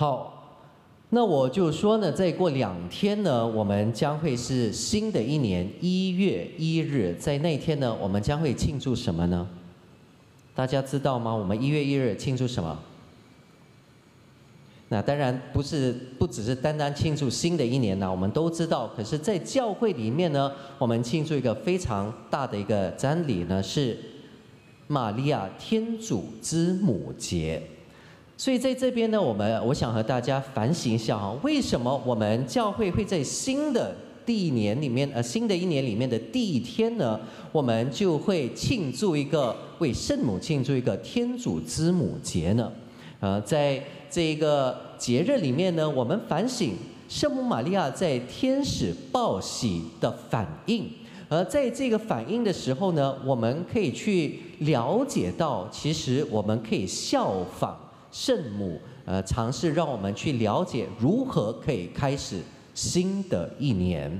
[0.00, 0.62] 好，
[1.10, 9.44] 那我就说呢，再过两天呢，我们将会是新的一年一月一日，在那天呢，我们将会庆祝什么呢？
[10.54, 11.34] 大家知道吗？
[11.34, 12.78] 我们一月一日庆祝什么？
[14.88, 18.88] 那当然不是，不只是单单庆祝新的一年呢，我们都知道。
[18.96, 23.98] 可是，在教会里面呢，我们庆祝一个非常大的一个真理呢，是
[24.86, 27.60] 玛利亚天主之母节。
[28.40, 33.92] 所以在这边呢，我们我想和大家反省一下哈，为什么我们教会会在新的
[34.24, 37.18] 第一年里面，呃，新的一年里面的第一天呢，
[37.50, 42.70] 我们就会庆祝一个为圣母庆祝一个天主之母节呢？
[43.18, 46.74] 呃，在这个节日里面呢，我们反省
[47.08, 50.88] 圣母玛利亚在天使报喜的反应，
[51.28, 57.76] 而在这个反应的时候呢，我们可以去了解到，其实我们可以效仿。
[58.10, 62.40] 圣母，呃，尝试让我们去了解如何可以开始
[62.74, 64.10] 新的一年，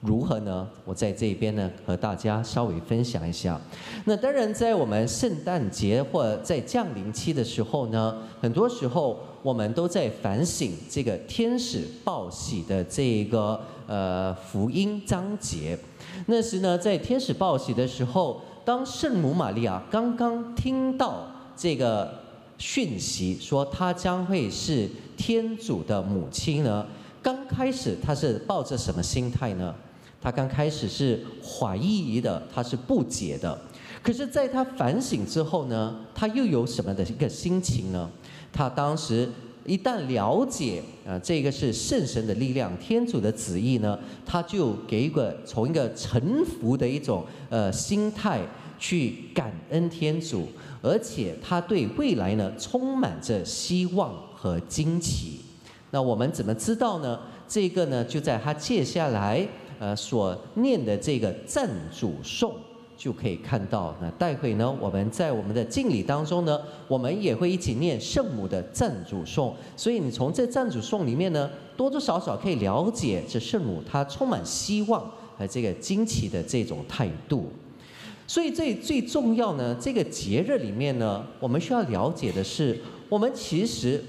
[0.00, 0.68] 如何呢？
[0.84, 3.60] 我在这边呢，和大家稍微分享一下。
[4.04, 15.78] 那当然，在我们圣诞节或在降临期的时候呢，很多时候我们都在反省这个天使报喜的这个呃福音章节。
[16.26, 22.21] 那时呢，在天使报喜的时候，当圣母玛利亚刚刚听到这个。
[22.58, 26.86] 讯息说她将会是天主的母亲呢？
[27.22, 29.74] 刚开始她是抱着什么心态呢？
[30.20, 33.58] 她刚开始是怀疑的，她是不解的。
[34.02, 38.10] 可是，在她反省之后呢，她又有什么的一个心情呢？
[38.52, 39.28] 她当时
[39.64, 43.96] 一旦了解啊，这个是圣神的力量、天主的旨意呢，
[44.26, 48.40] 她就给一个从一个臣服的一种呃心态
[48.82, 50.48] 去感恩天主。
[50.82, 55.38] 而且他对未来呢充满着希望和惊奇。
[55.92, 57.20] 那我们怎么知道呢？
[57.46, 59.46] 这个呢就在他接下来
[59.78, 62.52] 呃所念的这个赞主颂
[62.96, 63.94] 就可以看到。
[64.00, 69.54] 那待会呢我们在我们的敬礼当中呢，我们也会一起念圣母的赞主颂。
[69.76, 77.52] 所以你从这赞主颂里面呢，多多少少可以了解这圣母她充满希望和这个惊奇的这种态度。
[78.32, 84.02] 所以最最重要呢，这个节日里面呢，我们需要了解的是，我们其实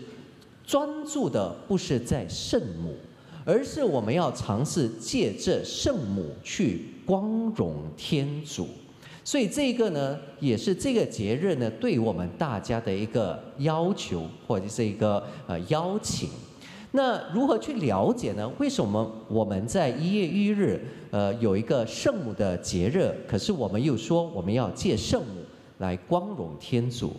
[0.65, 2.95] 专注的不是在圣母，
[3.43, 8.65] 而是我们要尝试借着圣母去光荣天主。
[9.25, 16.29] 所以这个呢，也是这个节日呢，对我们大家的一个要求或者是一个呃邀请。
[16.95, 18.47] 那如何去了解呢？
[18.59, 25.41] 为什么我们在一月一日，呃，有一个圣母的节日，可是我们又说我们要借圣母
[25.79, 27.15] 来光荣天主？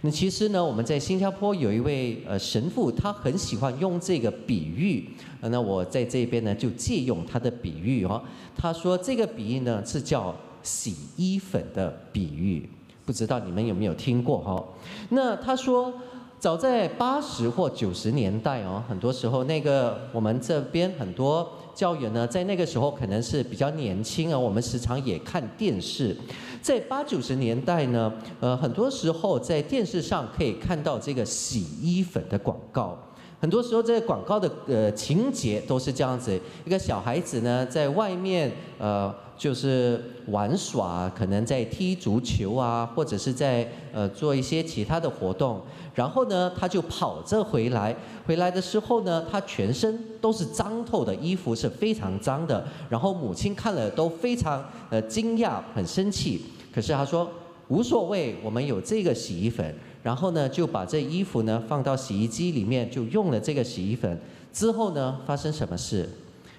[0.00, 5.08] 那其实呢，我们在新加坡有一位呃神父，他很喜欢用这个比喻。
[5.40, 8.20] 那我在这边呢，就借用他的比喻哦。
[8.56, 10.34] 他说这个比喻呢是叫
[10.64, 12.68] 洗衣粉的比喻，
[13.06, 14.64] 不知道你们有没有听过哈？
[15.10, 15.94] 那他说。
[16.42, 26.16] 早在八十或九十年代哦，很多时候那个我们这边很多教员呢，在那个时候可能是比较年轻啊，我们时常也看电视。
[26.60, 32.98] 在八九十年代呢，呃，很多时候在电视上可以看到这个洗衣粉的广告。
[33.42, 38.48] 很多时候这个广告的呃情节都是这样子：一个小孩子呢在外面
[38.78, 45.60] 呃就是玩耍，可能在踢足球啊，或者是在呃做一些其他的活动。
[45.92, 47.92] 然后呢，他就跑着回来。
[48.24, 52.64] 回来的时候呢，他全身都是脏透的，衣服是非常脏的。
[52.88, 56.40] 然后母亲看了都非常呃惊讶，很生气。
[56.72, 57.28] 可是他说
[57.66, 59.74] 无所谓，我们有这个洗衣粉。
[60.02, 64.20] 然后呢，就把这衣服呢放到洗衣机里面，就用了这个洗衣粉。
[64.52, 66.08] 之后呢，发生什么事？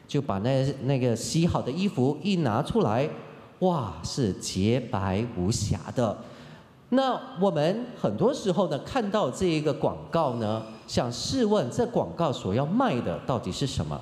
[0.08, 3.10] 就把那那个洗好的衣服一拿出来，
[3.60, 6.18] 哇，是洁白无瑕的。
[6.90, 14.00] 那我们很多时候呢，看到这一个广告呢，想试问这广告所要卖的到底是什么？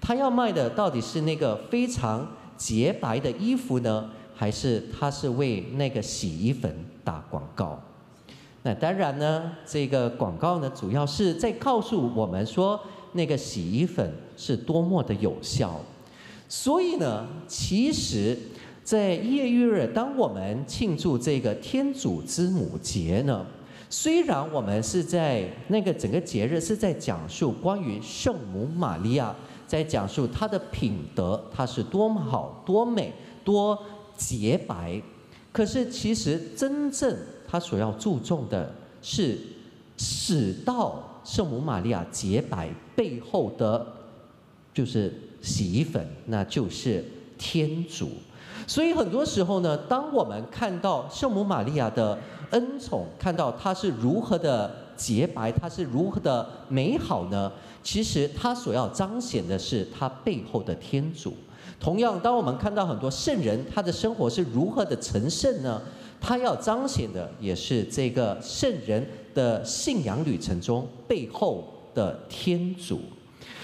[0.00, 2.26] 他要卖的到底是那个非常
[2.56, 6.72] 洁白的衣服呢，还是他是为那个洗衣粉
[7.02, 7.80] 打广告？
[8.64, 12.80] 那当然呢，这个广告呢，主要是在告诉我们说，
[13.12, 15.80] 那个洗衣粉是多么的有效。
[16.48, 18.36] 所以呢，其实。
[18.82, 23.46] 在一月一日，当我们庆祝这个天主之母节呢，
[23.88, 29.34] 虽然我们是在那个整个节日是在讲述关于圣母玛利亚，
[29.66, 33.10] 在讲述她的品德，她是多么好、多美、
[33.42, 33.82] 多
[34.18, 35.00] 洁白，
[35.50, 39.38] 可是其实真正他所要注重的是
[39.96, 43.86] 使到圣母玛利亚洁白背后的，
[44.72, 47.04] 就是洗衣粉，那就是
[47.38, 48.08] 天主。
[48.66, 52.18] 所以很多时候呢，当我们看到圣母玛利亚的
[52.50, 57.52] 恩宠，看到她是如何的洁白，她是如何的美好呢？
[57.82, 61.34] 其实她所要彰显的是她背后的天主。
[61.80, 65.82] 同样，当我们看到很多圣人，他的生活是如何的成圣呢？
[66.20, 71.64] 他要彰显的也是这个圣人的信仰旅程中背后
[71.94, 73.00] 的天主。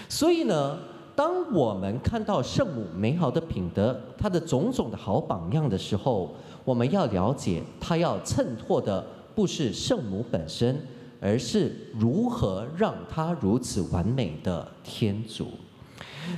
[0.08, 0.79] 所以呢，
[1.14, 10.81] 当我们看到圣母美好的品德，她的种种的好榜样的时候，我们要了解，她要衬托的不是圣母本身，
[11.20, 15.49] 而是如何让她如此完美的天主。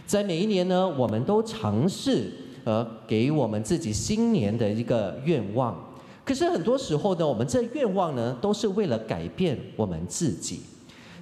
[0.06, 2.30] 在每一年呢，我们都尝试
[2.64, 5.74] 呃给我们自己新年的一个愿望。
[6.24, 10.60] 可是很多时候呢，我们这愿望呢，都是为了改变我们自己。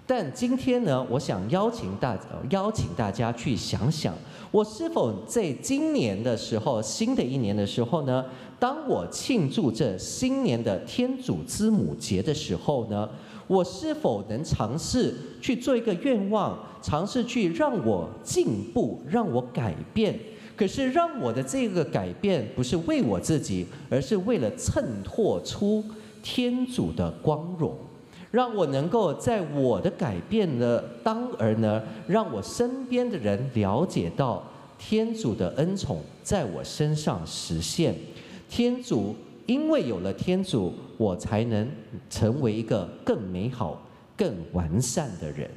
[0.07, 2.19] 但今天呢，我想邀请大
[2.51, 4.15] 邀请大家去想想，
[4.51, 8.25] 我是否在今年的时候，新的一年的时候呢，
[8.59, 13.09] 当我庆祝这新年的天主之母节的时候呢？
[13.47, 20.17] 我是否能尝试去做一个愿望，尝试去让我进步，让我改变？
[20.61, 25.83] 可是让我的这个改变不是为我自己，而是为了衬托出
[26.23, 27.75] 天主的光荣，
[28.31, 34.45] 让我能够在我的改变的当儿呢，让我身边的人了解到
[34.79, 37.95] 天主的恩宠在我身上实现，
[38.47, 39.17] 天主。
[39.47, 41.67] 因为有了天主，我才能
[42.11, 43.81] 成为一个更美好、
[44.15, 45.51] 更完善的人。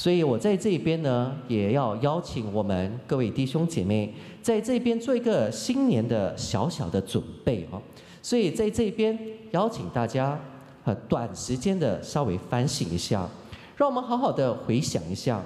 [0.00, 4.10] 所以我在这边呢，也要邀请我们各位弟兄姐妹，
[4.40, 7.78] 在这边做一个新年的小小的准备哦。
[8.22, 9.18] 所以在这边
[9.50, 10.40] 邀请大家，
[10.84, 13.28] 呃，短时间的稍微反省一下，
[13.76, 15.42] 让我们好好的回想一下，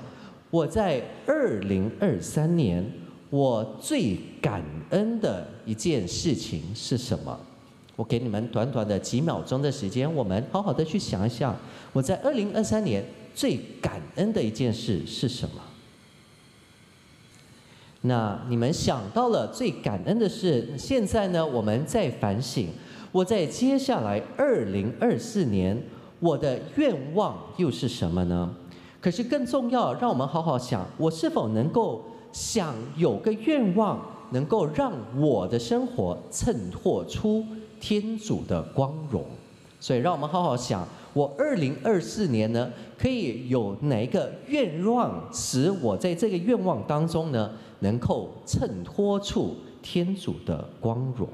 [0.53, 2.89] 我在二零二三年
[3.31, 7.37] 我最感恩的一件事情是什么？
[7.97, 11.57] 我给你们短短的几秒钟的时间，我们好好的去想一想，
[11.93, 15.61] 我在二零二三年最感恩的一件事是什么？
[18.03, 22.69] 那你们想到了最感恩的事，现在呢，我们在反省，
[23.13, 25.83] 我在接下来二零二四年，
[26.21, 28.55] 我的愿望又是什么呢？
[29.01, 34.01] 可是更重要，让我们好好想，我是否能够想有个愿望，
[34.31, 37.45] 能够让我的生活衬托出。
[37.81, 39.23] 天主的光荣，
[39.79, 51.29] 所以让我们好好想，我二零二四年呢，可以有哪一个愿望，使我在这个愿望当中呢，能够衬托出天主的光荣。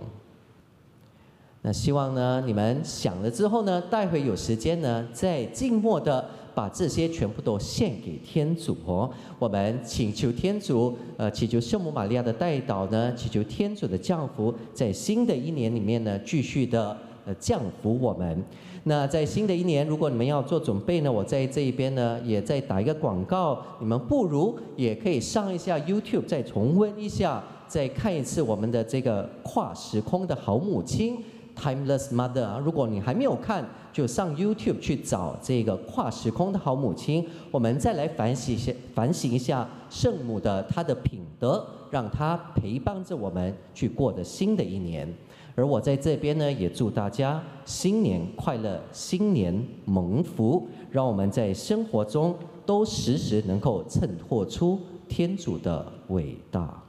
[1.62, 9.10] 那希望呢，你们想了之后呢，待会有时间呢，再静默的把这些全部都献给天主哦。
[9.38, 16.96] 我们请求天主，呃，祈求圣母玛利亚的代祷呢，祈求天主的降福，在新的一年里面呢，继续的
[17.34, 18.42] 降服我们。
[18.84, 31.18] 那在新的一年，如果你们要做准备呢，我在这一边呢，也在打一个广告，你们不如也可以上一下 YouTube，再重温一下，再看一次我们的这个跨时空的好母亲。
[31.54, 33.62] Timeless Mother，如果你还没有看，
[33.92, 37.26] 就上 YouTube 去找这个跨时空的好母亲。
[37.50, 45.12] 我们再来反省一下，反省一下圣母的她的品德，让他陪伴着我们去过的新的一年。
[45.56, 54.78] 而我在这边呢，也祝大家新年快乐，新年蒙福，让我们在生活中都时时能够衬托出
[55.08, 56.80] 天主的伟大。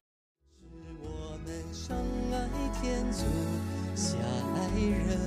[4.77, 5.17] 人，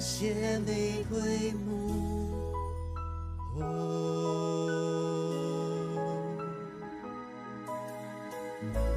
[0.00, 2.32] 谢玫瑰木。
[3.60, 4.73] 哦。
[8.72, 8.93] Bye.